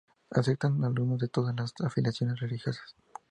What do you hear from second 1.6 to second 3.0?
afiliaciones religiosas.